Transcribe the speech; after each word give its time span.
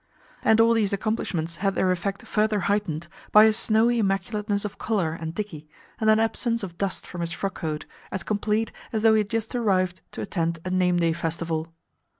And 0.41 0.59
all 0.59 0.73
these 0.73 0.93
accomplishments 0.93 1.57
had 1.57 1.75
their 1.75 1.91
effect 1.91 2.25
further 2.25 2.61
heightened 2.61 3.07
by 3.31 3.43
a 3.43 3.53
snowy 3.53 3.99
immaculateness 3.99 4.65
of 4.65 4.79
collar 4.79 5.11
and 5.13 5.35
dickey, 5.35 5.69
and 5.99 6.09
an 6.09 6.19
absence 6.19 6.63
of 6.63 6.79
dust 6.79 7.05
from 7.05 7.21
his 7.21 7.31
frockcoat, 7.33 7.85
as 8.11 8.23
complete 8.23 8.71
as 8.91 9.03
though 9.03 9.13
he 9.13 9.19
had 9.19 9.29
just 9.29 9.53
arrived 9.53 10.01
to 10.13 10.21
attend 10.21 10.57
a 10.65 10.71
nameday 10.71 11.13
festival. 11.15 11.71